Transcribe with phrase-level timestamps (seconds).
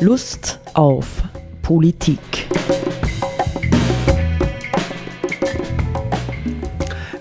[0.00, 1.24] Lust auf
[1.60, 2.20] Politik.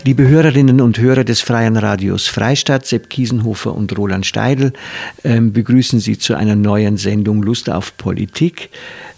[0.04, 4.74] Liebe Hörerinnen und Hörer des Freien Radios Freistadt, Sepp Kiesenhofer und Roland Steidl
[5.24, 8.70] äh, begrüßen Sie zu einer neuen Sendung Lust auf Politik.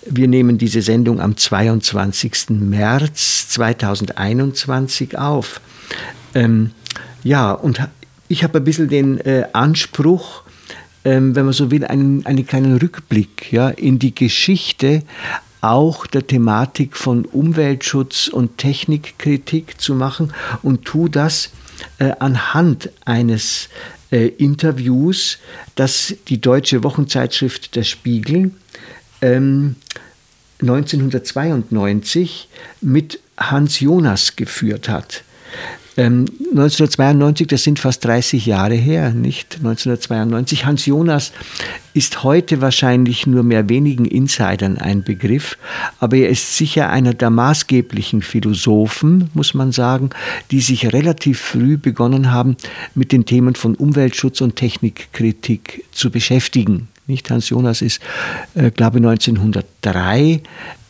[0.06, 2.52] Wir nehmen diese Sendung am 22.
[2.52, 5.60] März 2021 auf.
[6.34, 6.72] Ähm,
[7.24, 7.82] ja, und
[8.30, 10.44] ich habe ein bisschen den äh, Anspruch,
[11.06, 15.04] ähm, wenn man so will, einen, einen kleinen Rückblick ja, in die Geschichte
[15.62, 21.52] auch der Thematik von Umweltschutz und Technikkritik zu machen und tu das
[21.98, 23.70] äh, anhand eines
[24.12, 25.38] äh, Interviews,
[25.76, 28.52] das die deutsche Wochenzeitschrift Der Spiegel
[29.22, 29.76] ähm,
[30.62, 32.50] 1992
[32.82, 35.24] mit Hans Jonas geführt hat.
[36.00, 40.66] 1992, ähm, das sind fast 30 Jahre her, nicht 1992.
[40.66, 41.32] Hans Jonas
[41.94, 45.58] ist heute wahrscheinlich nur mehr wenigen Insidern ein Begriff,
[46.00, 50.12] aber er ist sicher einer der maßgeblichen Philosophen, muss man sagen,
[50.52, 52.56] die sich relativ früh begonnen haben,
[52.96, 56.88] mit den Themen von Umweltschutz und Technikkritik zu beschäftigen.
[57.08, 58.00] Nicht Hans Jonas ist,
[58.54, 60.44] äh, glaube 1903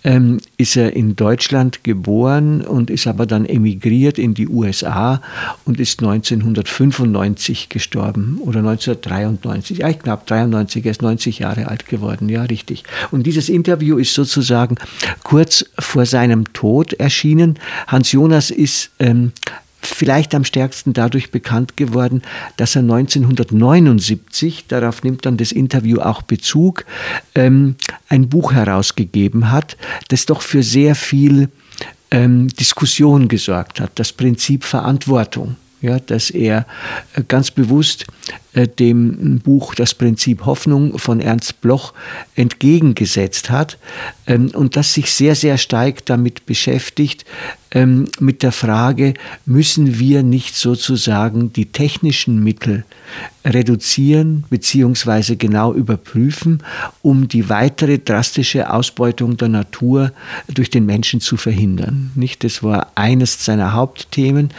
[0.03, 5.22] ähm, ist er in Deutschland geboren und ist aber dann emigriert in die USA
[5.66, 9.80] und ist 1995 gestorben oder 1993.
[9.80, 12.83] Ja, ich glaube 93, er ist 90 Jahre alt geworden, ja, richtig.
[13.11, 14.75] Und dieses Interview ist sozusagen
[15.23, 17.59] kurz vor seinem Tod erschienen.
[17.88, 19.31] Hans Jonas ist ähm,
[19.81, 22.22] vielleicht am stärksten dadurch bekannt geworden,
[22.58, 26.86] dass er 1979, darauf nimmt dann das Interview auch Bezug,
[27.36, 27.75] ähm,
[28.08, 29.77] ein Buch herausgegeben hat,
[30.09, 31.49] das doch für sehr viel
[32.11, 35.55] ähm, Diskussion gesorgt hat, das Prinzip Verantwortung.
[35.81, 36.66] Ja, dass er
[37.14, 38.05] äh, ganz bewusst
[38.55, 41.94] dem Buch Das Prinzip Hoffnung von Ernst Bloch
[42.36, 43.78] entgegengesetzt hat
[44.25, 47.26] ähm, und das sich sehr, sehr stark damit beschäftigt,
[47.71, 49.14] ähm, mit der Frage,
[49.45, 52.83] müssen wir nicht sozusagen die technischen Mittel
[53.45, 55.36] reduzieren bzw.
[55.36, 56.64] genau überprüfen,
[57.02, 60.11] um die weitere drastische Ausbeutung der Natur
[60.48, 62.11] durch den Menschen zu verhindern.
[62.15, 62.43] Nicht?
[62.43, 64.49] Das war eines seiner Hauptthemen.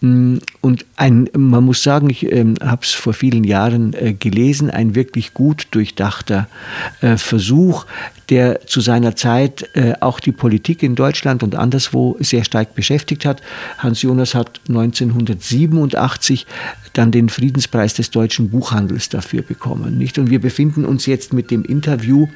[0.00, 4.70] Mm, und ein, man muss sagen, ich äh, habe es vor vielen Jahren äh, gelesen,
[4.70, 6.48] ein wirklich gut durchdachter
[7.00, 7.86] äh, Versuch,
[8.30, 13.24] der zu seiner Zeit äh, auch die Politik in Deutschland und anderswo sehr stark beschäftigt
[13.24, 13.40] hat.
[13.78, 16.46] Hans Jonas hat 1987
[16.92, 19.98] dann den Friedenspreis des deutschen Buchhandels dafür bekommen.
[19.98, 20.18] Nicht?
[20.18, 22.28] Und wir befinden uns jetzt mit dem Interview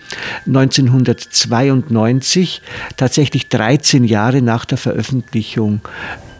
[0.46, 2.62] 1992,
[2.96, 5.80] tatsächlich 13 Jahre nach der Veröffentlichung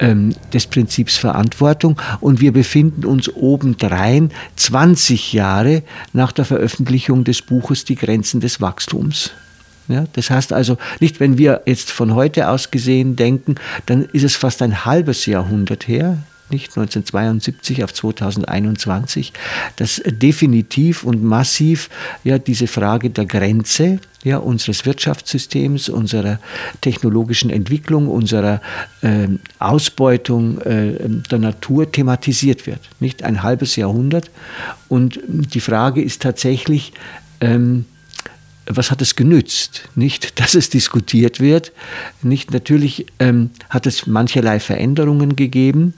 [0.01, 2.01] ähm, des Prinzips Verantwortung.
[2.21, 5.83] Und wir befinden uns obendrein 20 Jahre
[6.13, 9.33] nach der Veröffentlichung des Buches Die Grenzen des Wachstums.
[9.91, 13.57] Ja, das heißt also, nicht wenn wir jetzt von heute aus gesehen denken,
[13.87, 16.19] dann ist es fast ein halbes Jahrhundert her,
[16.49, 19.33] nicht 1972 auf 2021,
[19.75, 21.91] dass definitiv und massiv
[22.23, 26.39] ja diese Frage der Grenze ja, unseres Wirtschaftssystems, unserer
[26.83, 28.61] technologischen Entwicklung, unserer
[29.03, 29.27] äh,
[29.59, 30.93] Ausbeutung äh,
[31.31, 32.81] der Natur thematisiert wird.
[33.01, 34.31] Nicht ein halbes Jahrhundert.
[34.89, 36.93] Und die Frage ist tatsächlich,
[37.41, 37.87] ähm,
[38.77, 39.89] was hat es genützt?
[39.95, 41.73] Nicht, dass es diskutiert wird.
[42.23, 45.95] Nicht, natürlich ähm, hat es mancherlei Veränderungen gegeben.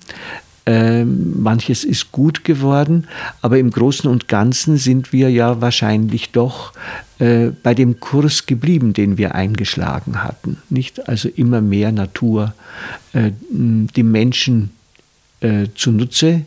[0.65, 3.09] Ähm, manches ist gut geworden,
[3.41, 6.72] aber im Großen und Ganzen sind wir ja wahrscheinlich doch
[7.19, 10.59] äh, bei dem Kurs geblieben, den wir eingeschlagen hatten.
[10.71, 12.55] Nicht also immer mehr Natur
[13.12, 14.71] äh, dem Menschen
[15.41, 16.44] äh, zunutze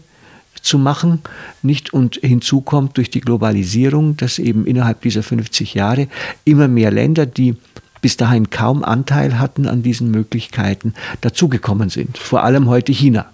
[0.65, 1.21] zu machen.
[1.61, 6.07] Nicht und hinzu kommt durch die Globalisierung, dass eben innerhalb dieser 50 Jahre
[6.43, 7.55] immer mehr Länder, die
[8.01, 12.17] bis dahin kaum Anteil hatten an diesen Möglichkeiten, dazugekommen sind.
[12.17, 13.25] Vor allem heute China.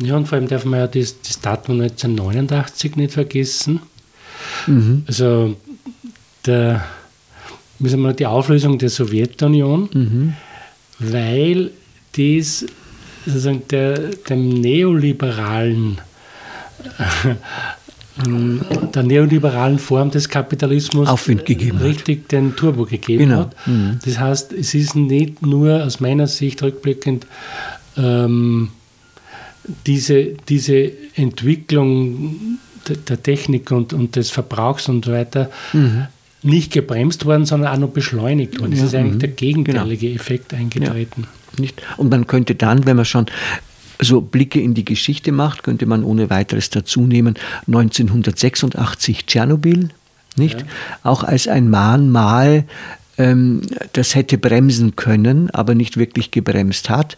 [0.00, 3.80] Ja, und vor allem darf man ja das, das Datum 1989 nicht vergessen.
[4.66, 5.04] Mhm.
[5.06, 5.56] Also
[6.46, 6.84] der,
[7.78, 10.34] müssen wir die Auflösung der Sowjetunion, mhm.
[10.98, 11.70] weil
[12.14, 12.66] dies
[13.26, 13.98] sozusagen der,
[14.28, 15.98] dem neoliberalen
[18.94, 22.32] der neoliberalen Form des Kapitalismus Aufwind gegeben richtig hat.
[22.32, 23.40] den Turbo gegeben genau.
[23.40, 23.56] hat.
[23.66, 23.98] Mhm.
[24.04, 27.26] Das heißt, es ist nicht nur aus meiner Sicht rückblickend
[27.96, 28.68] ähm,
[29.86, 32.58] diese, diese Entwicklung
[33.08, 36.06] der Technik und, und des Verbrauchs und so weiter mhm.
[36.42, 38.72] nicht gebremst worden, sondern auch noch beschleunigt worden.
[38.72, 39.20] Ja, es ist eigentlich mhm.
[39.20, 40.20] der gegenteilige genau.
[40.20, 41.26] Effekt eingetreten.
[41.56, 41.82] Ja, nicht?
[41.96, 43.26] Und man könnte dann, wenn man schon
[44.04, 47.34] so Blicke in die Geschichte macht, könnte man ohne weiteres dazu nehmen
[47.66, 49.88] 1986 Tschernobyl,
[50.36, 50.60] nicht?
[50.60, 50.66] Ja.
[51.02, 52.64] Auch als ein Mahnmal,
[53.18, 53.62] ähm,
[53.92, 57.16] das hätte bremsen können, aber nicht wirklich gebremst hat,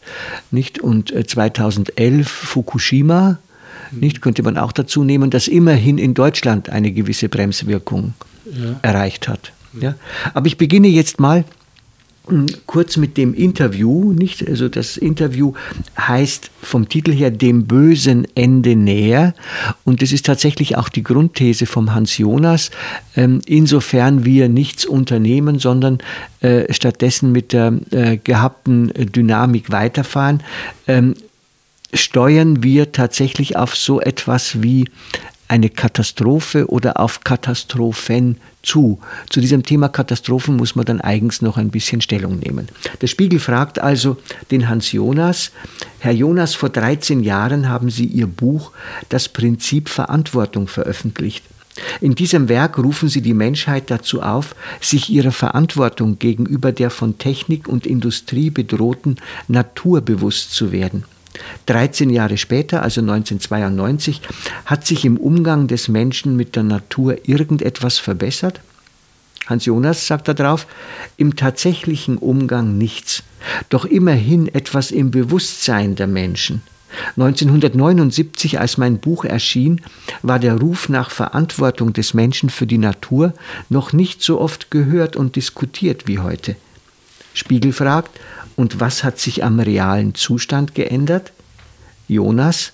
[0.50, 0.78] nicht?
[0.78, 3.38] Und 2011 äh, Fukushima,
[3.90, 4.00] mhm.
[4.00, 4.20] nicht?
[4.20, 8.78] Könnte man auch dazu nehmen, dass immerhin in Deutschland eine gewisse Bremswirkung ja.
[8.82, 9.52] erreicht hat.
[9.80, 9.94] Ja?
[10.34, 11.44] Aber ich beginne jetzt mal
[12.66, 14.46] kurz mit dem Interview, nicht?
[14.46, 15.52] Also das Interview
[15.98, 19.34] heißt vom Titel her dem bösen Ende näher
[19.84, 22.70] und das ist tatsächlich auch die Grundthese vom Hans Jonas,
[23.16, 25.98] ähm, insofern wir nichts unternehmen, sondern
[26.40, 30.42] äh, stattdessen mit der äh, gehabten Dynamik weiterfahren,
[30.88, 31.14] ähm,
[31.94, 34.86] steuern wir tatsächlich auf so etwas wie
[35.48, 38.98] eine Katastrophe oder auf Katastrophen zu.
[39.30, 42.68] Zu diesem Thema Katastrophen muss man dann eigens noch ein bisschen Stellung nehmen.
[43.00, 44.16] Der Spiegel fragt also
[44.50, 45.52] den Hans Jonas,
[45.98, 48.72] Herr Jonas, vor 13 Jahren haben Sie Ihr Buch
[49.08, 51.44] Das Prinzip Verantwortung veröffentlicht.
[52.00, 57.18] In diesem Werk rufen Sie die Menschheit dazu auf, sich ihrer Verantwortung gegenüber der von
[57.18, 59.16] Technik und Industrie bedrohten
[59.48, 61.04] Natur bewusst zu werden.
[61.66, 64.20] 13 Jahre später, also 1992,
[64.64, 68.60] hat sich im Umgang des Menschen mit der Natur irgendetwas verbessert?
[69.46, 70.66] Hans Jonas sagt darauf,
[71.16, 73.22] im tatsächlichen Umgang nichts,
[73.68, 76.62] doch immerhin etwas im Bewusstsein der Menschen.
[77.16, 79.80] 1979, als mein Buch erschien,
[80.22, 83.34] war der Ruf nach Verantwortung des Menschen für die Natur
[83.68, 86.56] noch nicht so oft gehört und diskutiert wie heute.
[87.34, 88.18] Spiegel fragt,
[88.56, 91.32] und was hat sich am realen Zustand geändert?
[92.08, 92.72] Jonas,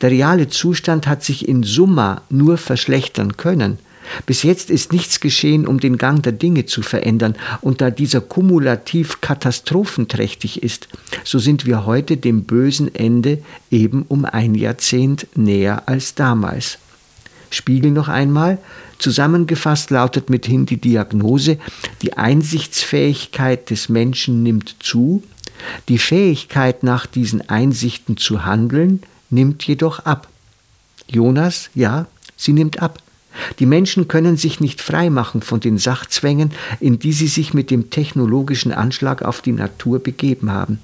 [0.00, 3.78] der reale Zustand hat sich in Summa nur verschlechtern können.
[4.26, 8.20] Bis jetzt ist nichts geschehen, um den Gang der Dinge zu verändern, und da dieser
[8.20, 10.88] kumulativ katastrophenträchtig ist,
[11.24, 16.78] so sind wir heute dem bösen Ende eben um ein Jahrzehnt näher als damals.
[17.54, 18.58] Spiegel noch einmal,
[18.98, 21.58] zusammengefasst lautet mithin die Diagnose,
[22.02, 25.22] die Einsichtsfähigkeit des Menschen nimmt zu,
[25.88, 30.28] die Fähigkeit nach diesen Einsichten zu handeln nimmt jedoch ab.
[31.08, 32.06] Jonas, ja,
[32.36, 32.98] sie nimmt ab.
[33.58, 37.90] Die Menschen können sich nicht freimachen von den Sachzwängen, in die sie sich mit dem
[37.90, 40.78] technologischen Anschlag auf die Natur begeben haben.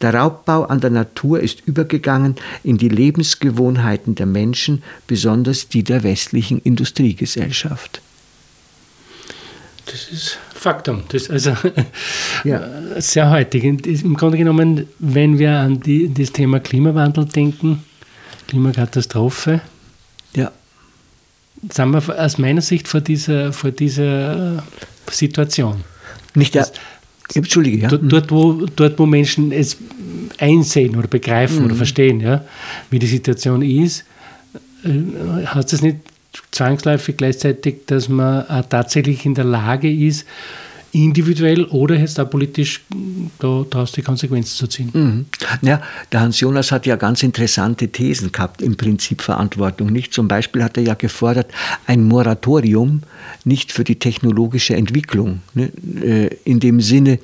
[0.00, 6.02] Der Raubbau an der Natur ist übergegangen in die Lebensgewohnheiten der Menschen, besonders die der
[6.02, 8.00] westlichen Industriegesellschaft.
[9.86, 11.04] Das ist Faktum.
[11.08, 11.56] Das ist also
[12.44, 12.68] ja.
[13.00, 13.64] sehr heutig.
[13.64, 17.84] Im Grunde genommen, wenn wir an die, das Thema Klimawandel denken,
[18.48, 19.60] Klimakatastrophe,
[20.34, 20.50] ja.
[21.70, 24.64] sind wir aus meiner Sicht vor dieser, vor dieser
[25.10, 25.84] Situation.
[26.34, 26.68] Nicht der,
[27.34, 27.88] Entschuldige, ja.
[27.88, 29.76] Dort, dort, wo, dort, wo Menschen es
[30.38, 31.64] einsehen oder begreifen mhm.
[31.66, 32.44] oder verstehen, ja,
[32.90, 34.04] wie die Situation ist,
[34.84, 35.98] äh, hat es nicht
[36.50, 40.26] zwangsläufig gleichzeitig, dass man auch tatsächlich in der Lage ist,
[41.04, 42.84] individuell oder jetzt auch politisch
[43.38, 44.90] daraus die Konsequenzen zu ziehen.
[44.92, 45.26] Mhm.
[45.60, 49.92] Ja, der Hans Jonas hat ja ganz interessante Thesen gehabt im Prinzip Verantwortung.
[49.92, 51.50] Nicht zum Beispiel hat er ja gefordert,
[51.86, 53.02] ein Moratorium
[53.44, 55.42] nicht für die technologische Entwicklung.
[55.54, 55.70] Ne?
[56.02, 57.18] Äh, in dem Sinne,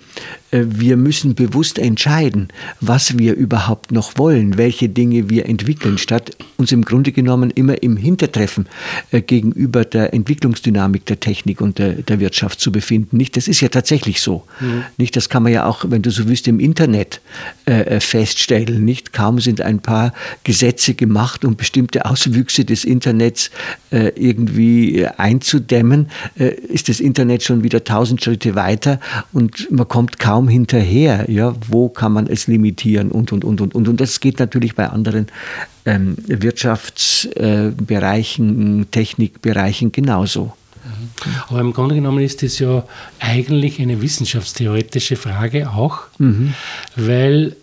[0.52, 2.48] wir müssen bewusst entscheiden,
[2.80, 7.82] was wir überhaupt noch wollen, welche Dinge wir entwickeln, statt uns im Grunde genommen immer
[7.82, 8.66] im Hintertreffen
[9.10, 13.16] äh, gegenüber der Entwicklungsdynamik der Technik und der, der Wirtschaft zu befinden.
[13.16, 14.44] Nicht, das ist ja tatsächlich so.
[14.60, 14.84] Mhm.
[14.98, 17.20] Nicht, das kann man ja auch, wenn du so willst, im Internet
[17.64, 18.84] äh, feststellen.
[18.84, 20.12] Nicht, kaum sind ein paar
[20.44, 23.50] Gesetze gemacht, um bestimmte Auswüchse des Internets
[23.90, 29.00] äh, irgendwie einzudämmen, äh, ist das Internet schon wieder tausend Schritte weiter
[29.32, 31.30] und man kommt kaum kaum hinterher.
[31.30, 33.88] Ja, wo kann man es limitieren und und und und und.
[33.88, 35.26] Und das geht natürlich bei anderen
[35.84, 40.54] ähm, Wirtschaftsbereichen, äh, Technikbereichen genauso.
[40.84, 41.10] Mhm.
[41.48, 42.84] Aber im Grunde genommen ist das ja
[43.20, 46.54] eigentlich eine wissenschaftstheoretische Frage auch, mhm.
[46.96, 47.54] weil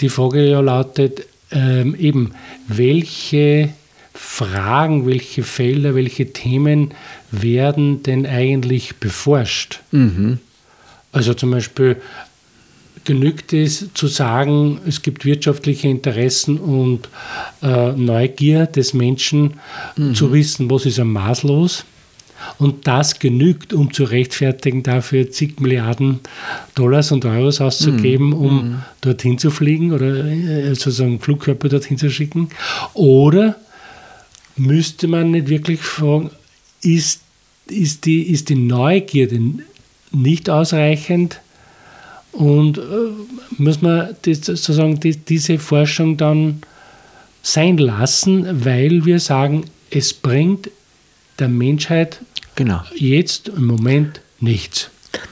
[0.00, 2.34] die Frage ja lautet, ähm, eben,
[2.68, 3.70] welche
[4.14, 6.92] Fragen, welche Felder, welche Themen
[7.32, 9.80] werden denn eigentlich beforscht?
[9.90, 10.38] Mhm.
[11.12, 11.96] Also zum Beispiel
[13.04, 17.08] genügt es zu sagen, es gibt wirtschaftliche Interessen und
[17.62, 19.54] äh, Neugier des Menschen
[19.96, 20.14] mhm.
[20.14, 21.84] zu wissen, was ist am Mars los.
[22.58, 26.20] Und das genügt, um zu rechtfertigen, dafür zig Milliarden
[26.74, 28.34] Dollars und Euros auszugeben, mhm.
[28.34, 28.82] um mhm.
[29.00, 32.48] dorthin zu fliegen oder äh, sozusagen Flugkörper dorthin zu schicken.
[32.94, 33.56] Oder
[34.56, 36.30] müsste man nicht wirklich fragen,
[36.82, 37.20] ist,
[37.66, 39.40] ist, die, ist die Neugierde
[40.12, 41.40] nicht ausreichend
[42.32, 42.82] und äh,
[43.58, 46.62] muss man das, sozusagen die, diese Forschung dann
[47.42, 50.70] sein lassen, weil wir sagen, es bringt
[51.38, 52.20] der Menschheit
[52.54, 52.82] genau.
[52.94, 54.90] jetzt im Moment nichts.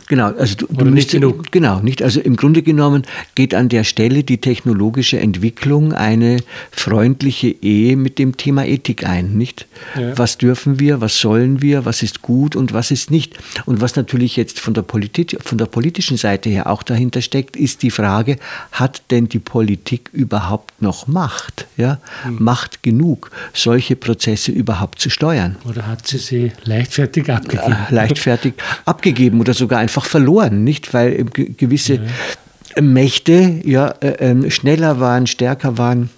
[0.09, 1.53] Genau, also du, du nicht genug.
[1.53, 2.03] Genau, nicht.
[2.03, 3.03] Also im Grunde genommen
[3.35, 6.39] geht an der Stelle die technologische Entwicklung eine
[6.71, 9.67] freundliche Ehe mit dem Thema Ethik ein, nicht?
[9.95, 10.17] Ja.
[10.17, 13.39] Was dürfen wir, was sollen wir, was ist gut und was ist nicht?
[13.67, 17.57] Und was natürlich jetzt von der, Politik, von der politischen Seite her auch dahinter steckt,
[17.57, 18.37] ist die Frage,
[18.73, 21.67] hat denn die Politik überhaupt noch Macht?
[21.77, 22.01] Ja?
[22.23, 22.39] Hm.
[22.41, 25.57] Macht genug, solche Prozesse überhaupt zu steuern?
[25.69, 27.77] Oder hat sie sie leichtfertig abgegeben?
[27.91, 28.55] Äh, leichtfertig
[28.87, 30.95] abgegeben oder sogar einfach verloren, nicht?
[30.95, 32.01] Weil gewisse
[32.77, 32.83] ja.
[32.83, 36.09] Mächte ja, äh, ähm, schneller waren, stärker waren.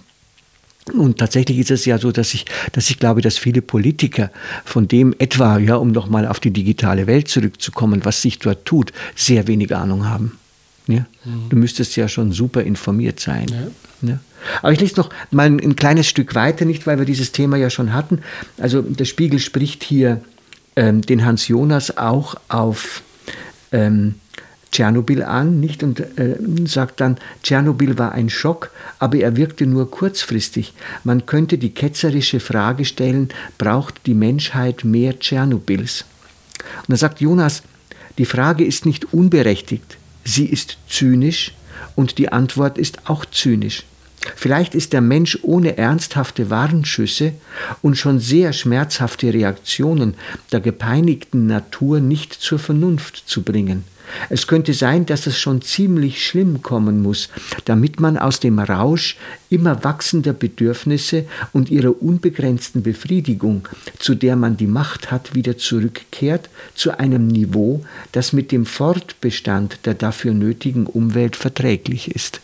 [0.95, 4.31] Und tatsächlich ist es ja so, dass ich, dass ich glaube, dass viele Politiker
[4.65, 8.93] von dem etwa, ja, um nochmal auf die digitale Welt zurückzukommen, was sich dort tut,
[9.15, 10.39] sehr wenig Ahnung haben.
[10.87, 11.07] Ja?
[11.25, 11.49] Mhm.
[11.49, 13.47] Du müsstest ja schon super informiert sein.
[14.03, 14.09] Ja.
[14.11, 14.19] Ja?
[14.63, 17.57] Aber ich lese noch mal ein, ein, kleines Stück weiter, nicht weil wir dieses Thema
[17.57, 18.21] ja schon hatten.
[18.59, 20.23] Also der Spiegel spricht hier
[20.77, 23.03] ähm, den Hans Jonas auch auf
[23.73, 24.15] ähm,
[24.71, 25.83] Tschernobyl an, nicht?
[25.83, 30.75] Und äh, sagt dann, Tschernobyl war ein Schock, aber er wirkte nur kurzfristig.
[31.03, 36.05] Man könnte die ketzerische Frage stellen, braucht die Menschheit mehr Tschernobyls?
[36.83, 37.63] Und dann sagt Jonas,
[38.19, 41.55] die Frage ist nicht unberechtigt, sie ist zynisch
[41.97, 43.85] und die Antwort ist auch zynisch.
[44.37, 47.33] Vielleicht ist der Mensch ohne ernsthafte Warnschüsse
[47.83, 50.15] und schon sehr schmerzhafte Reaktionen
[50.53, 53.85] der gepeinigten Natur nicht zur Vernunft zu bringen.
[54.29, 57.29] Es könnte sein, dass es schon ziemlich schlimm kommen muss,
[57.65, 59.17] damit man aus dem Rausch
[59.49, 66.51] immer wachsender Bedürfnisse und ihrer unbegrenzten Befriedigung, zu der man die Macht hat, wieder zurückkehrt
[66.75, 72.41] zu einem Niveau, das mit dem Fortbestand der dafür nötigen Umwelt verträglich ist.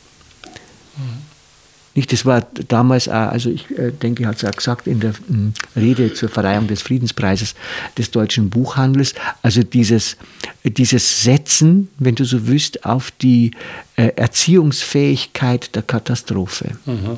[1.97, 5.15] Nicht, das war damals, auch, also ich äh, denke, hat es auch gesagt in der
[5.27, 7.55] hm, Rede zur Verleihung des Friedenspreises
[7.97, 10.19] des deutschen Buchhandels, also dieses,
[10.63, 13.53] dieses Setzen, wenn du so willst, auf die
[13.97, 16.77] äh, Erziehungsfähigkeit der Katastrophe.
[16.85, 17.17] Mhm.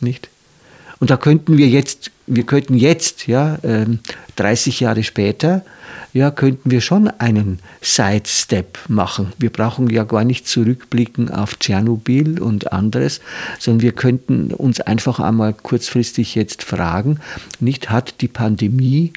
[0.00, 0.28] Nicht?
[0.98, 3.58] Und da könnten wir jetzt, wir könnten jetzt, ja,
[4.36, 5.64] 30 ähm, Jahre später,
[6.12, 9.32] ja, könnten wir schon einen Sidestep machen.
[9.38, 13.20] Wir brauchen ja gar nicht zurückblicken auf Tschernobyl und anderes,
[13.58, 17.20] sondern wir könnten uns einfach einmal kurzfristig jetzt fragen,
[17.60, 19.12] nicht hat die Pandemie,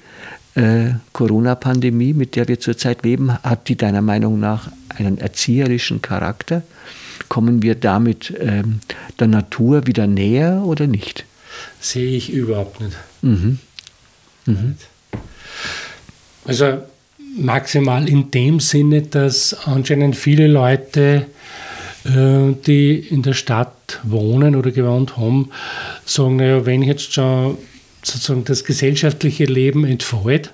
[0.55, 6.63] äh, Corona-Pandemie, mit der wir zurzeit leben, hat die deiner Meinung nach einen erzieherischen Charakter?
[7.29, 8.81] Kommen wir damit ähm,
[9.19, 11.25] der Natur wieder näher oder nicht?
[11.79, 12.97] Sehe ich überhaupt nicht.
[13.21, 13.59] Mhm.
[14.45, 14.75] Mhm.
[16.45, 16.79] Also
[17.37, 21.25] maximal in dem Sinne, dass anscheinend viele Leute,
[22.05, 25.49] äh, die in der Stadt wohnen oder gewohnt haben,
[26.05, 27.57] sagen, naja, wenn jetzt schon
[28.03, 30.51] sozusagen das gesellschaftliche Leben entfällt,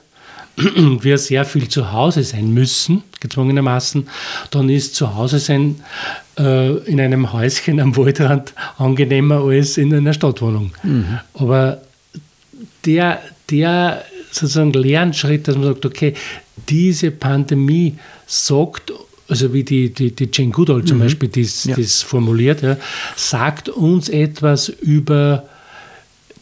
[1.01, 4.07] wir sehr viel zu Hause sein müssen, gezwungenermaßen,
[4.51, 5.81] dann ist zu Hause sein
[6.37, 10.71] äh, in einem Häuschen am Waldrand angenehmer als in einer Stadtwohnung.
[10.83, 11.19] Mhm.
[11.33, 11.81] Aber
[12.85, 16.13] der, der sozusagen Lernschritt, dass man sagt, okay,
[16.69, 17.95] diese Pandemie
[18.25, 18.93] sagt,
[19.27, 21.03] also wie die, die, die Jane Goodall zum mhm.
[21.03, 21.75] Beispiel das, ja.
[22.05, 22.77] formuliert, ja,
[23.15, 25.45] sagt uns etwas über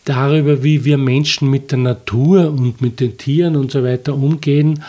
[0.06, 4.84] darüber, wie wir Menschen mit der Natur und mit den Tieren und so weiter umgehen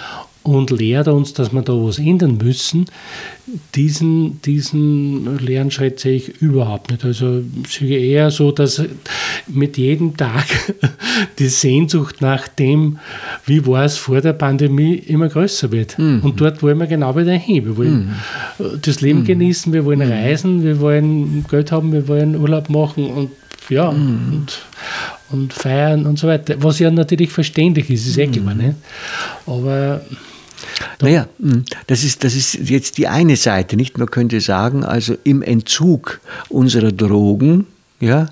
[0.44, 2.84] und lehrt uns, dass wir da was ändern müssen.
[3.74, 7.02] Diesen, diesen Lernschritt sehe ich überhaupt nicht.
[7.02, 8.82] Also ich sehe eher so, dass
[9.46, 10.44] mit jedem Tag
[11.38, 12.98] die Sehnsucht nach dem,
[13.46, 15.98] wie war es vor der Pandemie, immer größer wird.
[15.98, 16.20] Mhm.
[16.22, 17.64] Und dort wollen wir genau wieder hin.
[17.64, 18.14] Wir wollen
[18.58, 18.80] mhm.
[18.82, 19.24] das Leben mhm.
[19.24, 20.12] genießen, wir wollen mhm.
[20.12, 23.30] reisen, wir wollen Geld haben, wir wollen Urlaub machen und
[23.70, 24.32] ja, mhm.
[24.32, 24.62] und,
[25.30, 26.56] und feiern und so weiter.
[26.58, 28.54] Was ja natürlich verständlich ist, ist eh klar.
[28.54, 28.74] Ne?
[29.46, 30.00] Aber
[31.00, 33.98] naja, hm, das ist, das ist jetzt die eine Seite, nicht?
[33.98, 37.66] Man könnte sagen, also im Entzug unserer Drogen,
[38.00, 38.30] ja,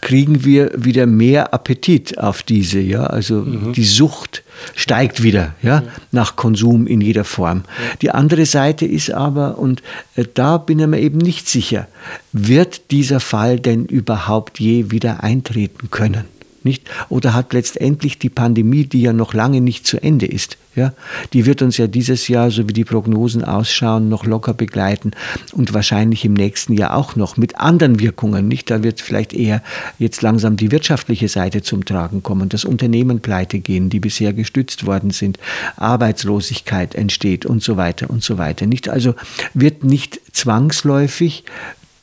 [0.00, 3.72] kriegen wir wieder mehr Appetit auf diese, ja, also mhm.
[3.72, 4.42] die Sucht
[4.74, 5.86] steigt wieder, ja, mhm.
[6.12, 7.64] nach Konsum in jeder Form.
[7.66, 7.96] Ja.
[8.02, 9.82] Die andere Seite ist aber, und
[10.16, 11.88] äh, da bin ich mir eben nicht sicher,
[12.32, 16.24] wird dieser Fall denn überhaupt je wieder eintreten können?
[16.64, 16.90] Nicht?
[17.08, 20.92] Oder hat letztendlich die Pandemie, die ja noch lange nicht zu Ende ist, ja,
[21.32, 25.12] die wird uns ja dieses Jahr, so wie die Prognosen ausschauen, noch locker begleiten
[25.52, 28.48] und wahrscheinlich im nächsten Jahr auch noch mit anderen Wirkungen.
[28.48, 28.70] Nicht?
[28.70, 29.62] Da wird vielleicht eher
[29.98, 34.84] jetzt langsam die wirtschaftliche Seite zum Tragen kommen, dass Unternehmen pleite gehen, die bisher gestützt
[34.84, 35.38] worden sind,
[35.76, 38.66] Arbeitslosigkeit entsteht und so weiter und so weiter.
[38.66, 38.88] Nicht?
[38.88, 39.14] Also
[39.52, 41.44] wird nicht zwangsläufig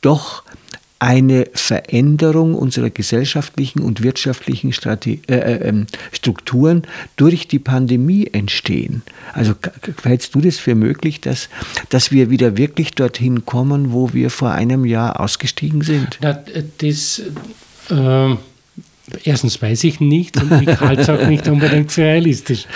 [0.00, 0.41] doch
[1.02, 6.82] eine Veränderung unserer gesellschaftlichen und wirtschaftlichen Strate äh, äh, ähm, Strukturen
[7.16, 9.02] durch die Pandemie entstehen.
[9.32, 9.54] Also
[10.04, 11.48] hältst du das für möglich, dass,
[11.88, 16.20] dass wir wieder wirklich dorthin kommen, wo wir vor einem Jahr ausgestiegen sind?
[16.20, 16.38] Na,
[16.78, 17.20] das,
[17.90, 18.36] äh,
[19.24, 22.66] erstens weiß ich nicht und ich halte es auch nicht unbedingt für realistisch.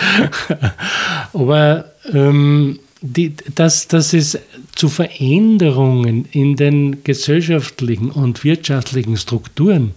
[1.31, 4.37] Aber ähm, die, dass, dass es
[4.77, 9.93] zu Veränderungen in den gesellschaftlichen und wirtschaftlichen Strukturen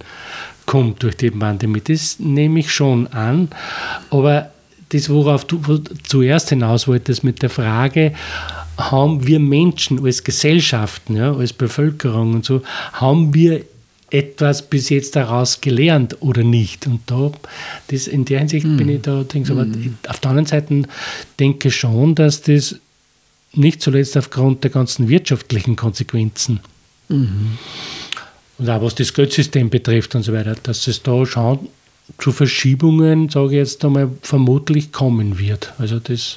[0.65, 3.49] kommt durch die Pandemie, das nehme ich schon an.
[4.11, 4.51] Aber
[4.89, 5.61] das, worauf du
[6.05, 8.15] zuerst hinaus wolltest mit der Frage,
[8.79, 12.63] haben wir Menschen als Gesellschaften, ja, als Bevölkerung und so,
[12.95, 13.63] haben wir
[14.11, 16.87] etwas bis jetzt daraus gelernt oder nicht?
[16.87, 17.31] Und da,
[17.89, 18.77] das, in der Hinsicht mm.
[18.79, 19.99] bin ich da, denke, aber mm.
[20.09, 20.83] auf der anderen Seite
[21.39, 22.77] denke ich schon, dass das
[23.54, 26.61] nicht zuletzt aufgrund der ganzen wirtschaftlichen Konsequenzen.
[27.09, 27.59] Mhm.
[28.59, 31.69] Und auch was das Geldsystem betrifft und so weiter, dass es da schon
[32.19, 35.73] zu Verschiebungen, sage ich jetzt einmal, vermutlich kommen wird.
[35.78, 36.37] Also das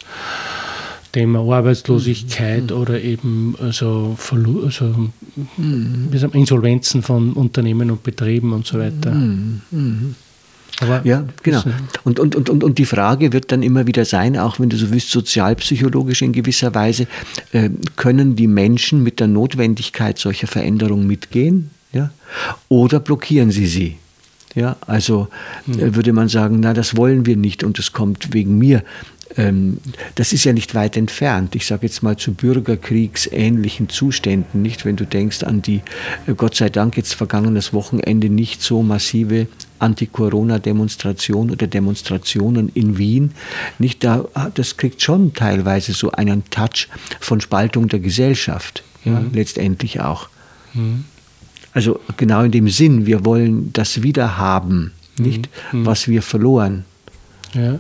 [1.12, 2.78] Thema Arbeitslosigkeit mhm.
[2.78, 5.10] oder eben also, Verlu also
[5.58, 6.10] mhm.
[6.34, 9.12] Insolvenzen von Unternehmen und Betrieben und so weiter.
[9.12, 10.16] Mhm.
[10.82, 10.88] Mhm.
[10.88, 11.64] Aber ja, genau.
[12.04, 14.78] Und, und, und, und, und die Frage wird dann immer wieder sein, auch wenn du
[14.78, 17.08] so willst, sozialpsychologisch in gewisser Weise,
[17.52, 21.70] äh, können die Menschen mit der Notwendigkeit solcher Veränderungen mitgehen?
[21.92, 22.12] Ja?
[22.70, 23.98] Oder blockieren sie sie?
[24.56, 25.30] Ja, also
[25.66, 25.96] hm.
[25.96, 28.84] würde man sagen, na, das wollen wir nicht und es kommt wegen mir
[29.38, 29.78] ähm,
[30.16, 31.56] das ist ja nicht weit entfernt.
[31.56, 35.82] Ich sage jetzt mal zu bürgerkriegsähnlichen Zuständen, nicht wenn du denkst an die,
[36.28, 39.48] äh, Gott sei Dank jetzt vergangenes Wochenende nicht so massive
[39.84, 43.32] Anti-Corona-Demonstration oder Demonstrationen in Wien.
[43.80, 44.26] Nicht da,
[44.56, 46.88] das kriegt schon teilweise so einen Touch
[47.20, 49.32] von Spaltung der Gesellschaft, ja, mhm.
[49.34, 50.30] letztendlich auch.
[50.74, 51.06] Mhm.
[51.74, 55.86] Also genau in dem Sinn, wir wollen das wiederhaben, nicht, mhm.
[55.86, 56.86] was wir verloren.
[57.54, 57.80] Ja.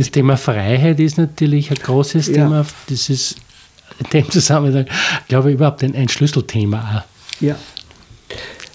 [0.00, 2.32] Das Thema Freiheit ist natürlich ein großes ja.
[2.32, 2.64] Thema.
[2.88, 3.36] Das ist
[3.98, 4.86] in dem Zusammenhang,
[5.28, 7.42] glaube ich, überhaupt ein, ein Schlüsselthema auch.
[7.42, 7.58] Ja.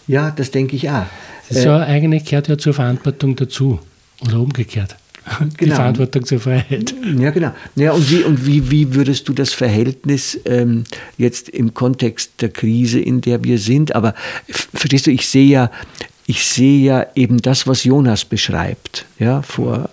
[0.05, 1.07] Ja, das denke ich auch.
[1.49, 3.79] Ist ja, äh, eigentlich gehört ja zur Verantwortung dazu.
[4.21, 4.97] Oder umgekehrt.
[5.41, 5.77] Die genau.
[5.77, 6.93] Verantwortung zur Freiheit.
[7.17, 7.55] Ja, genau.
[7.75, 10.83] Ja, und wie, und wie, wie würdest du das Verhältnis ähm,
[11.17, 14.13] jetzt im Kontext der Krise, in der wir sind, aber
[14.47, 15.71] verstehst du, ich sehe ja,
[16.27, 19.89] ich sehe ja eben das, was Jonas beschreibt, ja, vor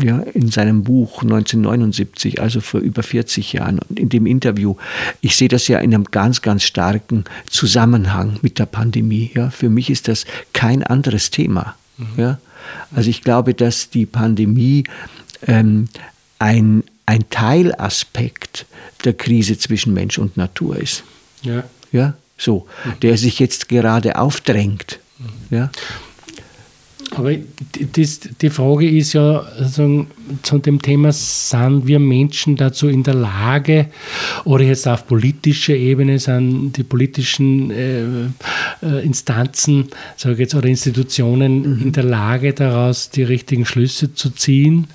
[0.00, 4.76] ja, in seinem Buch 1979, also vor über 40 Jahren, in dem Interview.
[5.20, 9.30] Ich sehe das ja in einem ganz, ganz starken Zusammenhang mit der Pandemie.
[9.34, 9.50] Ja.
[9.50, 11.74] Für mich ist das kein anderes Thema.
[11.98, 12.06] Mhm.
[12.16, 12.38] Ja.
[12.94, 14.84] Also ich glaube, dass die Pandemie
[15.46, 15.88] ähm,
[16.38, 18.66] ein, ein Teilaspekt
[19.04, 21.04] der Krise zwischen Mensch und Natur ist.
[21.42, 21.64] Ja.
[21.90, 23.00] Ja, so, mhm.
[23.00, 25.00] der sich jetzt gerade aufdrängt.
[25.18, 25.56] Mhm.
[25.56, 25.70] Ja.
[27.14, 27.34] Aber
[27.92, 30.06] das, die Frage ist ja also,
[30.42, 33.88] zu dem Thema, sind wir Menschen dazu in der Lage,
[34.44, 38.02] oder jetzt auf politischer Ebene sind die politischen äh,
[38.82, 41.82] äh, Instanzen sage jetzt, oder Institutionen mhm.
[41.82, 44.86] in der Lage, daraus die richtigen Schlüsse zu ziehen?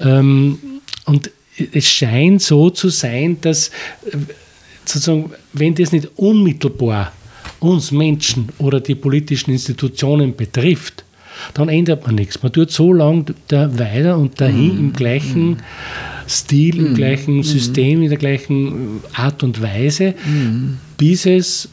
[0.00, 0.58] Ähm,
[1.06, 1.30] und
[1.72, 3.68] es scheint so zu sein, dass
[4.04, 4.18] äh,
[4.84, 7.12] sozusagen, wenn das nicht unmittelbar
[7.60, 11.04] uns Menschen oder die politischen Institutionen betrifft,
[11.54, 12.42] dann ändert man nichts.
[12.42, 14.80] Man tut so lange da weiter und dahin mhm.
[14.80, 15.56] im gleichen mhm.
[16.28, 16.94] Stil, im mhm.
[16.94, 17.42] gleichen mhm.
[17.42, 20.78] System, in der gleichen Art und Weise, mhm.
[20.96, 21.68] bis es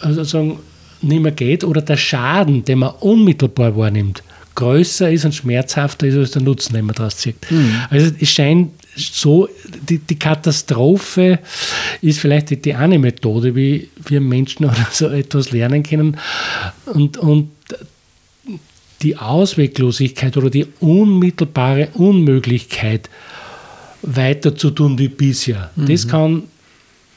[0.00, 0.58] also sagen,
[1.02, 4.22] nicht mehr geht oder der Schaden, den man unmittelbar wahrnimmt,
[4.54, 7.36] größer ist und schmerzhafter ist als der Nutzen, den man daraus zieht.
[7.90, 9.48] Also es scheint so,
[9.88, 11.38] die, die Katastrophe
[12.00, 16.16] ist vielleicht die, die eine Methode, wie wir Menschen oder so etwas lernen können.
[16.86, 17.50] Und, und
[19.02, 23.10] die Ausweglosigkeit oder die unmittelbare Unmöglichkeit,
[24.02, 25.86] weiter zu tun wie bisher, mhm.
[25.86, 26.42] das kann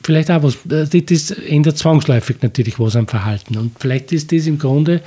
[0.03, 3.57] vielleicht auch was, das ändert zwangsläufig natürlich was am Verhalten.
[3.57, 5.01] Und vielleicht ist das im Grunde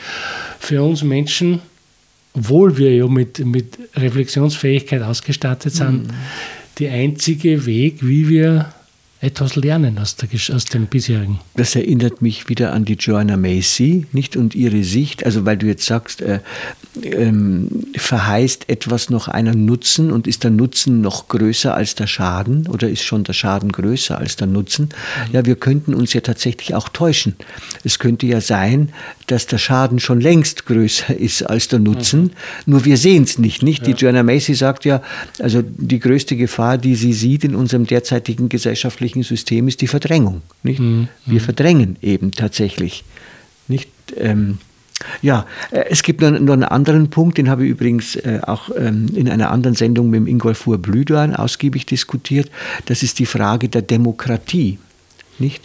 [0.61, 1.61] für uns Menschen
[2.35, 6.15] obwohl wir ja mit, mit Reflexionsfähigkeit ausgestattet sind, mhm.
[6.79, 8.73] der einzige Weg, wie wir
[9.23, 11.39] etwas lernen aus, der, aus dem bisherigen.
[11.55, 14.37] Das erinnert mich wieder an die Joanna Macy, nicht?
[14.37, 16.41] Und ihre Sicht, also weil du jetzt sagst, äh,
[17.01, 22.67] ähm, verheißt etwas noch einen Nutzen und ist der Nutzen noch größer als der Schaden
[22.67, 24.87] oder ist schon der Schaden größer als der Nutzen?
[25.29, 25.35] Mhm.
[25.35, 27.37] Ja, wir könnten uns ja tatsächlich auch täuschen.
[27.85, 28.89] Es könnte ja sein,
[29.29, 32.31] dass der Schaden schon längst größer ist als der Nutzen, mhm.
[32.67, 33.87] nur wir sehen es nicht, nicht?
[33.87, 33.95] Ja.
[33.95, 35.01] Die Joanna Macy sagt ja,
[35.39, 40.41] also die größte Gefahr, die sie sieht in unserem derzeitigen gesellschaftlichen System, ist die Verdrängung,
[40.63, 40.81] nicht?
[40.81, 41.09] Mhm.
[41.27, 41.45] Wir mhm.
[41.45, 43.05] verdrängen eben tatsächlich,
[43.69, 43.91] nicht?
[44.17, 44.59] Ähm,
[45.21, 48.71] ja, äh, es gibt noch, noch, einen anderen Punkt, den habe ich übrigens äh, auch
[48.77, 52.51] ähm, in einer anderen Sendung mit dem Ingolfur Blüdorn ausgiebig diskutiert.
[52.87, 54.79] Das ist die Frage der Demokratie.
[55.39, 55.63] Nicht?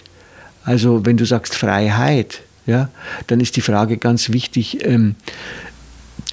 [0.64, 2.90] Also, wenn du sagst Freiheit, ja,
[3.28, 5.16] dann ist die Frage ganz wichtig, ähm,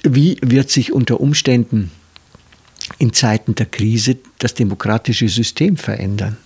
[0.03, 1.91] wie wird sich unter Umständen
[2.99, 6.37] in Zeiten der Krise das demokratische System verändern?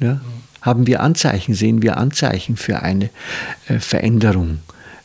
[0.00, 0.20] Ja?
[0.62, 3.10] Haben wir Anzeichen, sehen wir Anzeichen für eine
[3.68, 4.58] äh, Veränderung?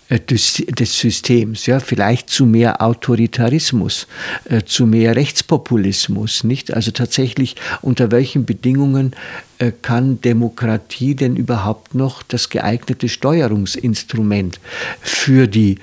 [0.08, 4.06] Äh, des, des, Systems, ja, vielleicht zu mehr Autoritarismus,
[4.44, 6.72] äh, zu mehr Rechtspopulismus, nicht?
[6.72, 9.16] Also tatsächlich, unter welchen Bedingungen
[9.58, 14.60] äh, kann Demokratie denn überhaupt noch das geeignete Steuerungsinstrument
[15.02, 15.80] für die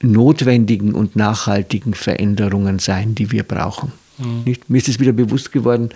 [0.00, 3.92] notwendigen und nachhaltigen Veränderungen sein, die wir brauchen?
[4.16, 4.44] Mhm.
[4.46, 4.70] Nicht?
[4.70, 5.90] Mir ist es wieder bewusst geworden,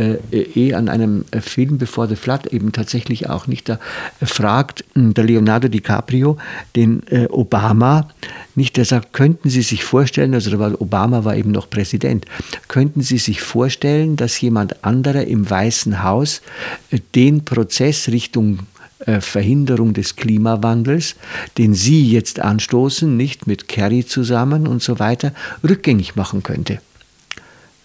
[0.00, 3.68] eh an einem äh, Film Before the Flood eben tatsächlich auch nicht.
[3.68, 3.78] Da
[4.22, 6.38] fragt hm, der Leonardo DiCaprio
[6.76, 8.08] den äh, Obama,
[8.54, 12.26] nicht, der sagt, könnten Sie sich vorstellen, also Obama war eben noch Präsident,
[12.68, 16.42] könnten Sie sich vorstellen, dass jemand anderer im Weißen Haus
[16.90, 18.60] äh, den Prozess Richtung
[19.06, 21.16] äh, Verhinderung des Klimawandels,
[21.56, 25.32] den Sie jetzt anstoßen, nicht mit Kerry zusammen und so weiter,
[25.66, 26.80] rückgängig machen könnte.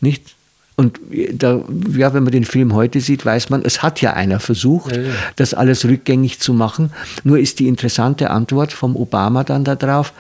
[0.02, 0.35] Nicht?
[0.76, 1.00] Und
[1.34, 1.64] da,
[1.96, 5.04] ja, wenn man den Film heute sieht, weiß man, es hat ja einer versucht, ja,
[5.04, 5.14] ja.
[5.38, 6.92] das alles rückgängig zu machen.
[7.24, 10.12] Nur ist die interessante Antwort vom Obama dann darauf,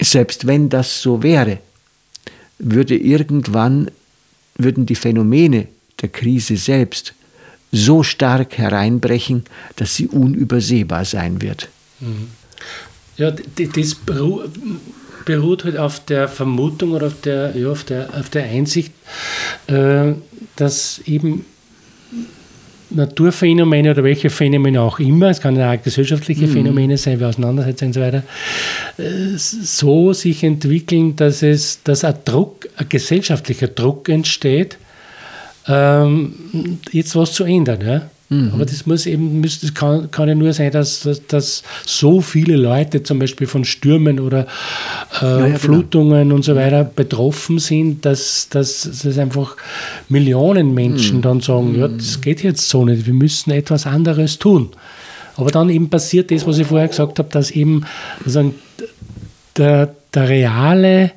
[0.00, 1.58] selbst wenn das so wäre,
[2.58, 3.90] würde irgendwann,
[4.56, 5.66] würden die Phänomene
[6.00, 7.14] der Krise selbst
[7.72, 9.44] so stark hereinbrechen,
[9.74, 11.68] dass sie unübersehbar sein wird.
[11.98, 12.28] Mhm.
[13.16, 13.94] Ja, das
[15.24, 18.92] beruht halt auf der Vermutung oder auf der, ja, auf der, auf der Einsicht,
[19.66, 20.12] äh,
[20.56, 21.44] dass eben
[22.90, 26.52] Naturphänomene oder welche Phänomene auch immer, es kann ja auch gesellschaftliche mhm.
[26.52, 28.22] Phänomene sein, wie Auseinandersetzungen und so weiter,
[28.98, 34.78] äh, so sich entwickeln, dass es, dass ein Druck, ein gesellschaftlicher Druck entsteht,
[35.66, 37.80] ähm, jetzt was zu ändern.
[37.80, 38.10] Ja?
[38.34, 38.50] Mhm.
[38.54, 42.56] Aber das muss eben, das kann, kann ja nur sein, dass, dass, dass, so viele
[42.56, 44.46] Leute zum Beispiel von Stürmen oder
[45.20, 45.58] äh, ja, ja, genau.
[45.58, 46.34] Flutungen genau.
[46.36, 49.56] und so weiter betroffen sind, dass, dass, dass einfach
[50.08, 51.22] Millionen Menschen mhm.
[51.22, 51.78] dann sagen, mhm.
[51.78, 54.70] ja, das geht jetzt so nicht, wir müssen etwas anderes tun.
[55.36, 57.84] Aber dann eben passiert das, was ich vorher gesagt habe, dass eben
[58.24, 58.54] also
[59.56, 61.12] der, der reale,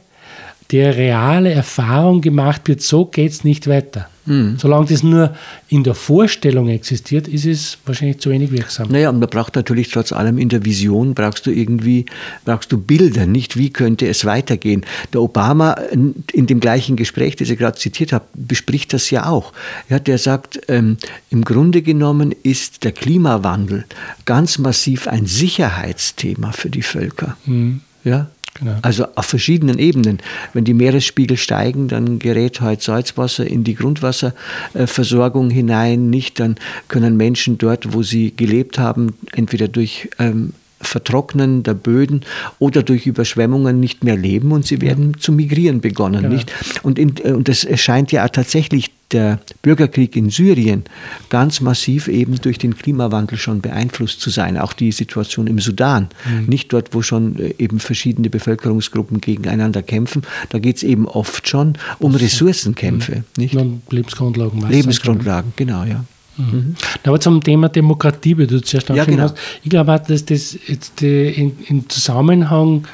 [0.72, 4.10] die reale Erfahrung gemacht wird, so geht es nicht weiter.
[4.28, 4.58] Mhm.
[4.60, 5.34] Solange das nur
[5.70, 8.90] in der Vorstellung existiert, ist es wahrscheinlich zu wenig wirksam.
[8.92, 12.06] Naja, und man braucht natürlich trotz allem in der Vision, brauchst du irgendwie,
[12.44, 14.86] brauchst du Bilder, nicht wie könnte es weitergehen.
[15.14, 19.54] Der Obama in dem gleichen Gespräch, das ich gerade zitiert habe, bespricht das ja auch.
[19.90, 20.98] Ja, der sagt, ähm,
[21.30, 23.86] im Grunde genommen ist der Klimawandel
[24.26, 27.38] ganz massiv ein Sicherheitsthema für die Völker.
[27.46, 27.82] Mhm.
[28.04, 28.28] Ja,
[28.60, 28.78] Genau.
[28.82, 30.20] Also auf verschiedenen Ebenen.
[30.54, 36.10] Wenn die Meeresspiegel steigen, dann gerät halt Salzwasser in die Grundwasserversorgung hinein.
[36.10, 36.56] Nicht, dann
[36.88, 42.22] können Menschen dort, wo sie gelebt haben, entweder durch ähm, Vertrocknen der Böden
[42.60, 45.20] oder durch Überschwemmungen nicht mehr leben und sie werden ja.
[45.20, 46.24] zu migrieren begonnen.
[46.24, 46.36] Genau.
[46.36, 46.52] Nicht?
[46.84, 50.84] Und, in, äh, und das scheint ja tatsächlich der Bürgerkrieg in Syrien
[51.30, 54.58] ganz massiv eben durch den Klimawandel schon beeinflusst zu sein.
[54.58, 56.46] Auch die Situation im Sudan, mhm.
[56.48, 60.24] nicht dort, wo schon äh, eben verschiedene Bevölkerungsgruppen gegeneinander kämpfen.
[60.50, 63.18] Da geht es eben oft schon um Ressourcenkämpfe.
[63.18, 63.24] Mhm.
[63.38, 63.56] Nicht?
[63.56, 64.70] Und Lebensgrundlagen.
[64.70, 66.04] Lebensgrundlagen, genau, ja.
[66.38, 66.76] Mhm.
[67.04, 69.24] Aber zum Thema Demokratie, wie du zuerst ja, genau.
[69.24, 72.88] hast, ich glaube auch, dass das jetzt äh, in Zusammenhang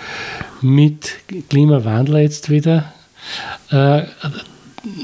[0.61, 1.11] mit
[1.49, 2.93] Klimawandel jetzt wieder
[3.69, 4.03] äh,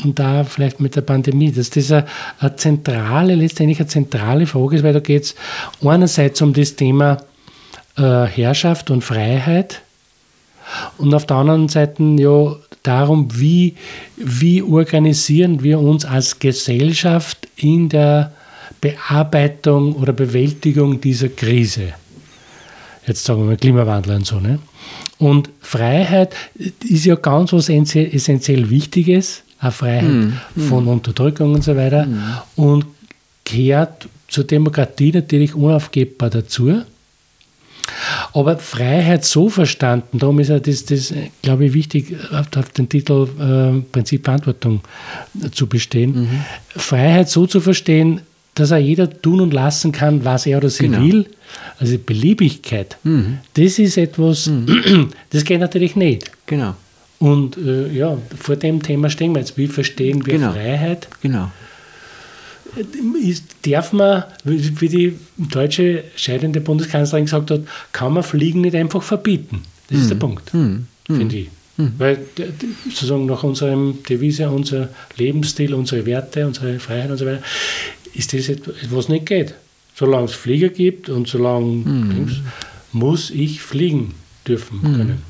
[0.04, 2.06] und da vielleicht mit der Pandemie, dass das eine,
[2.40, 5.36] eine zentrale, letztendlich eine zentrale Frage ist, weil da geht es
[5.84, 7.18] einerseits um das Thema
[7.98, 9.82] äh, Herrschaft und Freiheit
[10.98, 13.76] und auf der anderen Seite ja darum, wie,
[14.18, 18.34] wie organisieren wir uns als Gesellschaft in der
[18.82, 21.94] Bearbeitung oder Bewältigung dieser Krise.
[23.06, 24.40] Jetzt sagen wir mal Klimawandel und so.
[24.40, 24.60] Ne?
[25.18, 30.40] Und Freiheit ist ja ganz was essentiell Wichtiges eine Freiheit mhm.
[30.56, 32.24] von Unterdrückung und so weiter mhm.
[32.56, 32.86] und
[33.44, 36.84] gehört zur Demokratie natürlich unaufgebbar dazu.
[38.34, 43.28] Aber Freiheit so verstanden, darum ist ja das, das glaube ich, wichtig, auf den Titel
[43.40, 44.82] äh, Prinzip Verantwortung
[45.52, 46.22] zu bestehen.
[46.22, 46.46] Mhm.
[46.70, 48.22] Freiheit so zu verstehen,
[48.56, 51.02] dass auch jeder tun und lassen kann, was er oder sie genau.
[51.02, 51.26] will.
[51.80, 53.40] Also Beliebigkeit, mhm.
[53.54, 55.10] das ist etwas, mhm.
[55.30, 56.30] das geht natürlich nicht.
[56.46, 56.76] Genau.
[57.20, 59.58] Und äh, ja, vor dem Thema stehen wir jetzt.
[59.58, 60.54] Wie verstehen wir genau.
[60.54, 61.08] Freiheit?
[61.22, 61.52] Genau.
[63.24, 69.04] Ist, darf man, wie die deutsche scheidende Bundeskanzlerin gesagt hat, kann man Fliegen nicht einfach
[69.04, 69.64] verbieten.
[69.88, 70.02] Das mhm.
[70.02, 70.20] ist der mhm.
[70.20, 70.88] Punkt, mhm.
[71.08, 71.50] finde ich.
[71.78, 71.94] Mhm.
[71.98, 72.20] Weil
[72.86, 77.42] sozusagen nach unserem Devise, unser Lebensstil, unsere Werte, unsere Freiheit und so weiter,
[78.14, 79.56] ist das etwas, was nicht geht.
[79.96, 82.32] Solange es Flieger gibt und solange mhm.
[82.92, 84.14] muss ich fliegen
[84.48, 85.29] dürfen können.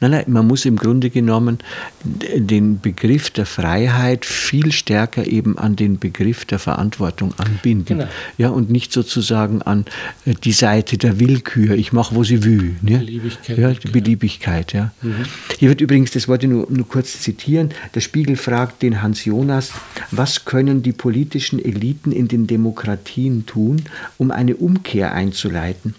[0.00, 1.58] Nein, nein, man muss im Grunde genommen
[2.02, 7.98] den Begriff der Freiheit viel stärker eben an den Begriff der Verantwortung anbinden.
[7.98, 8.08] Genau.
[8.36, 9.84] Ja, und nicht sozusagen an
[10.26, 11.74] äh, die Seite der Willkür.
[11.74, 12.76] Ich mache, wo sie will.
[12.82, 12.98] Ne?
[12.98, 13.58] Beliebigkeit.
[13.58, 14.92] Ja, die Beliebigkeit, ja.
[15.02, 15.24] Mhm.
[15.58, 19.24] Hier wird übrigens, das wollte ich nur, nur kurz zitieren, der Spiegel fragt den Hans
[19.24, 19.72] Jonas,
[20.10, 23.82] was können die politischen Eliten in den Demokratien tun,
[24.18, 25.94] um eine Umkehr einzuleiten?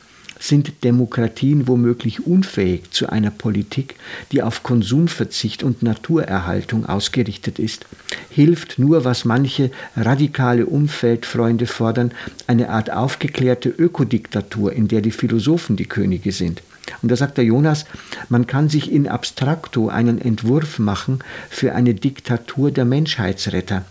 [0.47, 3.95] Sind Demokratien womöglich unfähig zu einer Politik,
[4.31, 7.85] die auf Konsumverzicht und Naturerhaltung ausgerichtet ist.
[8.29, 12.11] Hilft nur, was manche radikale Umfeldfreunde fordern,
[12.47, 16.61] eine Art aufgeklärte Ökodiktatur, in der die Philosophen die Könige sind.
[17.01, 17.85] Und da sagt der Jonas,
[18.29, 21.19] man kann sich in abstracto einen Entwurf machen
[21.49, 23.85] für eine Diktatur der Menschheitsretter.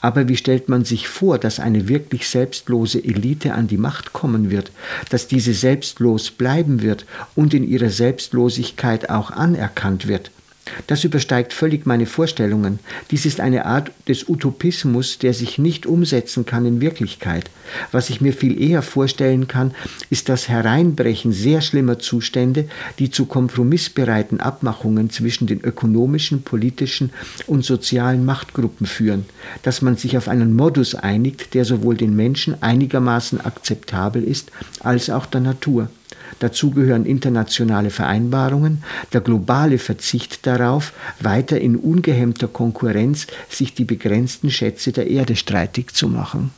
[0.00, 4.50] Aber wie stellt man sich vor, dass eine wirklich selbstlose Elite an die Macht kommen
[4.50, 4.72] wird,
[5.10, 10.30] dass diese selbstlos bleiben wird und in ihrer Selbstlosigkeit auch anerkannt wird?
[10.86, 12.78] Das übersteigt völlig meine Vorstellungen.
[13.10, 17.50] Dies ist eine Art des Utopismus, der sich nicht umsetzen kann in Wirklichkeit.
[17.92, 19.74] Was ich mir viel eher vorstellen kann,
[20.10, 27.10] ist das Hereinbrechen sehr schlimmer Zustände, die zu kompromissbereiten Abmachungen zwischen den ökonomischen, politischen
[27.46, 29.26] und sozialen Machtgruppen führen,
[29.62, 34.50] dass man sich auf einen Modus einigt, der sowohl den Menschen einigermaßen akzeptabel ist,
[34.80, 35.90] als auch der Natur.
[36.38, 44.50] Dazu gehören internationale Vereinbarungen, der globale Verzicht darauf, weiter in ungehemmter Konkurrenz sich die begrenzten
[44.50, 46.50] Schätze der Erde streitig zu machen.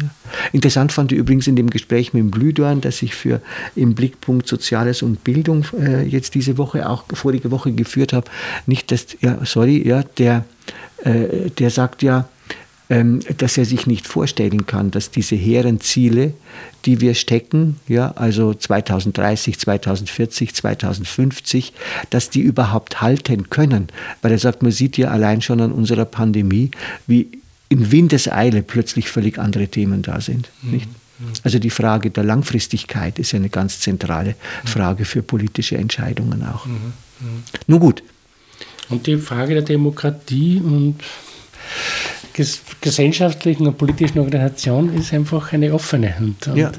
[0.00, 0.10] Ja.
[0.52, 3.40] Interessant fand ich übrigens in dem Gespräch mit dem Blühdorn, das ich für
[3.76, 8.28] im Blickpunkt Soziales und Bildung äh, jetzt diese Woche, auch vorige Woche geführt habe,
[8.66, 10.44] nicht, dass, ja, sorry, ja, der,
[11.04, 12.28] äh, der sagt ja,
[12.88, 16.34] dass er sich nicht vorstellen kann, dass diese hehren Ziele,
[16.84, 21.72] die wir stecken, ja, also 2030, 2040, 2050,
[22.10, 23.88] dass die überhaupt halten können.
[24.20, 26.70] Weil er sagt, man sieht ja allein schon an unserer Pandemie,
[27.06, 27.28] wie
[27.70, 30.50] in Windeseile plötzlich völlig andere Themen da sind.
[30.62, 30.82] Mhm.
[31.42, 36.66] Also die Frage der Langfristigkeit ist ja eine ganz zentrale Frage für politische Entscheidungen auch.
[36.66, 36.92] Mhm.
[37.20, 37.42] Mhm.
[37.66, 38.02] Nun gut.
[38.90, 40.96] Und die Frage der Demokratie und
[42.80, 46.14] gesellschaftlichen und politischen Organisation ist einfach eine offene.
[46.18, 46.72] Und, und ja.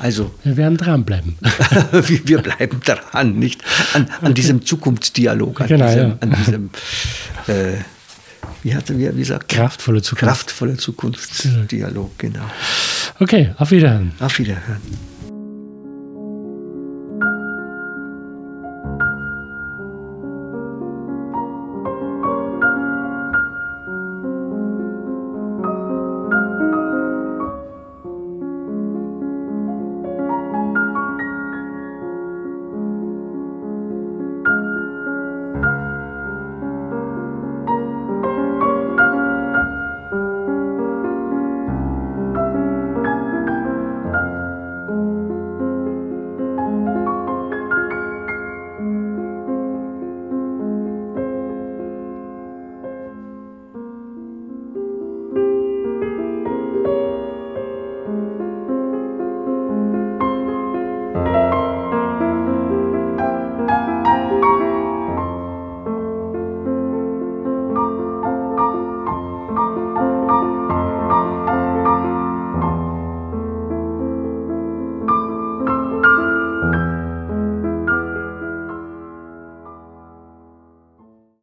[0.00, 1.36] Also, wir werden dranbleiben.
[1.92, 3.62] wir bleiben dran, nicht?
[3.94, 6.16] An, an diesem Zukunftsdialog, an genau, diesem, ja.
[6.20, 6.70] an diesem
[7.46, 7.78] äh,
[8.62, 10.24] wie hat wie, wie sagt kraftvolle Zukunft.
[10.24, 12.44] Kraftvolle Zukunftsdialog, genau.
[13.20, 14.12] Okay, auf Wiederhören.
[14.20, 15.13] Auf Wiederhören.